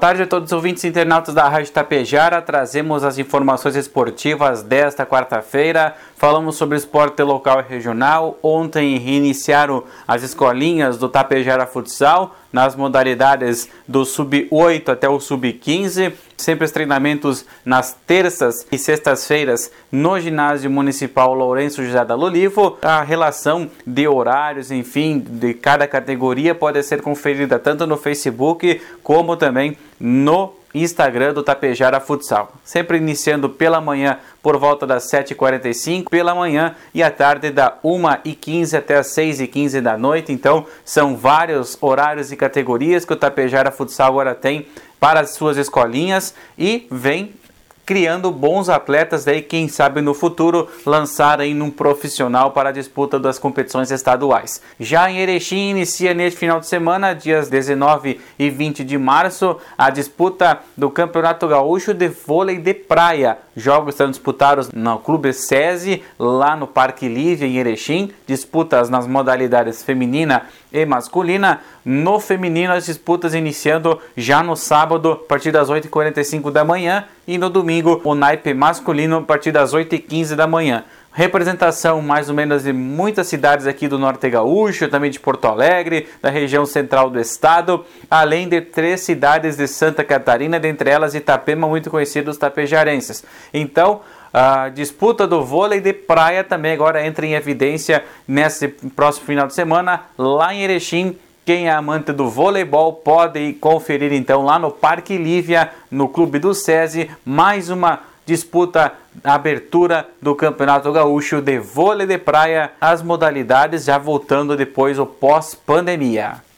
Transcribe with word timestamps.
tarde 0.00 0.22
a 0.22 0.26
todos 0.26 0.48
os 0.50 0.52
ouvintes 0.54 0.82
internautas 0.82 1.34
da 1.34 1.46
Rádio 1.46 1.70
Tapejara. 1.72 2.40
Trazemos 2.40 3.04
as 3.04 3.18
informações 3.18 3.76
esportivas 3.76 4.62
desta 4.62 5.04
quarta-feira. 5.04 5.94
Falamos 6.16 6.56
sobre 6.56 6.78
esporte 6.78 7.22
local 7.22 7.60
e 7.60 7.70
regional. 7.70 8.38
Ontem 8.42 8.96
reiniciaram 8.96 9.84
as 10.08 10.22
escolinhas 10.22 10.96
do 10.96 11.06
Tapejara 11.06 11.66
Futsal 11.66 12.34
nas 12.50 12.74
modalidades 12.74 13.68
do 13.86 14.06
sub-8 14.06 14.88
até 14.88 15.06
o 15.06 15.20
sub-15. 15.20 16.14
Sempre 16.40 16.64
os 16.64 16.70
treinamentos 16.70 17.44
nas 17.64 17.94
terças 18.06 18.66
e 18.72 18.78
sextas-feiras 18.78 19.70
no 19.92 20.18
ginásio 20.18 20.70
municipal 20.70 21.34
Lourenço 21.34 21.84
José 21.84 22.04
da 22.04 22.14
Lolivo. 22.14 22.78
A 22.80 23.02
relação 23.02 23.70
de 23.86 24.08
horários, 24.08 24.70
enfim, 24.70 25.18
de 25.18 25.52
cada 25.52 25.86
categoria 25.86 26.54
pode 26.54 26.82
ser 26.82 27.02
conferida 27.02 27.58
tanto 27.58 27.86
no 27.86 27.96
Facebook 27.96 28.80
como 29.02 29.36
também 29.36 29.76
no 30.00 30.54
Instagram 30.74 31.34
do 31.34 31.42
Tapejara 31.42 32.00
Futsal. 32.00 32.52
Sempre 32.64 32.98
iniciando 32.98 33.48
pela 33.48 33.80
manhã 33.80 34.18
por 34.42 34.56
volta 34.56 34.86
das 34.86 35.10
7h45, 35.10 36.08
pela 36.08 36.34
manhã 36.34 36.74
e 36.94 37.02
à 37.02 37.10
tarde 37.10 37.50
da 37.50 37.76
1h15 37.84 38.78
até 38.78 38.96
as 38.96 39.08
6h15 39.08 39.80
da 39.80 39.98
noite. 39.98 40.32
Então 40.32 40.66
são 40.84 41.16
vários 41.16 41.76
horários 41.80 42.32
e 42.32 42.36
categorias 42.36 43.04
que 43.04 43.12
o 43.12 43.16
Tapejara 43.16 43.70
Futsal 43.70 44.08
agora 44.08 44.34
tem 44.34 44.66
para 45.00 45.20
as 45.20 45.30
suas 45.30 45.56
escolinhas 45.56 46.34
e 46.56 46.86
vem 46.90 47.34
criando 47.90 48.30
bons 48.30 48.68
atletas 48.68 49.24
daí 49.24 49.42
quem 49.42 49.66
sabe 49.66 50.00
no 50.00 50.14
futuro 50.14 50.68
lançarem 50.86 51.52
num 51.52 51.72
profissional 51.72 52.52
para 52.52 52.68
a 52.68 52.72
disputa 52.72 53.18
das 53.18 53.36
competições 53.36 53.90
estaduais. 53.90 54.62
Já 54.78 55.10
em 55.10 55.18
Erechim 55.18 55.70
inicia 55.70 56.14
neste 56.14 56.38
final 56.38 56.60
de 56.60 56.68
semana, 56.68 57.12
dias 57.14 57.48
19 57.48 58.20
e 58.38 58.48
20 58.48 58.84
de 58.84 58.96
março, 58.96 59.56
a 59.76 59.90
disputa 59.90 60.60
do 60.76 60.88
Campeonato 60.88 61.48
Gaúcho 61.48 61.92
de 61.92 62.06
Vôlei 62.06 62.58
de 62.58 62.74
Praia. 62.74 63.38
Jogos 63.56 63.94
estão 63.94 64.08
disputados 64.08 64.70
no 64.72 64.98
Clube 65.00 65.32
SESI, 65.32 66.00
lá 66.16 66.54
no 66.54 66.68
Parque 66.68 67.08
Lívia 67.08 67.48
em 67.48 67.56
Erechim, 67.56 68.12
disputas 68.24 68.88
nas 68.88 69.08
modalidades 69.08 69.82
feminina 69.82 70.46
e 70.72 70.86
masculina. 70.86 71.60
No 71.84 72.20
feminino, 72.20 72.72
as 72.72 72.86
disputas 72.86 73.34
iniciando 73.34 73.98
já 74.16 74.42
no 74.42 74.54
sábado, 74.54 75.12
a 75.12 75.16
partir 75.16 75.50
das 75.50 75.68
8h45 75.68 76.52
da 76.52 76.64
manhã, 76.64 77.04
e 77.26 77.38
no 77.38 77.48
domingo, 77.48 78.00
o 78.04 78.14
naipe 78.14 78.52
masculino, 78.54 79.18
a 79.18 79.22
partir 79.22 79.52
das 79.52 79.72
8h15 79.72 80.34
da 80.34 80.46
manhã. 80.46 80.84
Representação 81.12 82.00
mais 82.00 82.28
ou 82.28 82.34
menos 82.34 82.62
de 82.62 82.72
muitas 82.72 83.26
cidades 83.26 83.66
aqui 83.66 83.88
do 83.88 83.98
Norte 83.98 84.30
Gaúcho, 84.30 84.88
também 84.88 85.10
de 85.10 85.18
Porto 85.18 85.46
Alegre, 85.46 86.08
da 86.22 86.30
região 86.30 86.64
central 86.64 87.10
do 87.10 87.18
estado, 87.18 87.84
além 88.08 88.48
de 88.48 88.60
três 88.60 89.00
cidades 89.00 89.56
de 89.56 89.66
Santa 89.66 90.04
Catarina, 90.04 90.60
dentre 90.60 90.88
elas 90.88 91.14
Itapema, 91.14 91.66
muito 91.66 91.90
conhecidos 91.90 92.38
tapejarenses. 92.38 93.24
Então, 93.52 94.02
a 94.32 94.68
disputa 94.68 95.26
do 95.26 95.44
vôlei 95.44 95.80
de 95.80 95.92
praia 95.92 96.44
também 96.44 96.72
agora 96.72 97.04
entra 97.04 97.26
em 97.26 97.34
evidência 97.34 98.04
nesse 98.26 98.68
próximo 98.68 99.26
final 99.26 99.48
de 99.48 99.54
semana 99.54 100.02
lá 100.16 100.54
em 100.54 100.62
Erechim. 100.62 101.16
Quem 101.44 101.68
é 101.68 101.72
amante 101.72 102.12
do 102.12 102.28
voleibol 102.28 102.92
pode 102.92 103.54
conferir 103.54 104.12
então 104.12 104.44
lá 104.44 104.58
no 104.58 104.70
Parque 104.70 105.16
Lívia, 105.16 105.70
no 105.90 106.08
Clube 106.08 106.38
do 106.38 106.54
SESI, 106.54 107.10
mais 107.24 107.70
uma 107.70 108.00
disputa 108.26 108.92
abertura 109.24 110.06
do 110.20 110.34
Campeonato 110.34 110.92
Gaúcho 110.92 111.40
de 111.40 111.58
Vôlei 111.58 112.06
de 112.06 112.18
Praia, 112.18 112.72
as 112.80 113.02
modalidades 113.02 113.84
já 113.84 113.98
voltando 113.98 114.56
depois 114.56 114.98
o 114.98 115.06
pós-pandemia. 115.06 116.49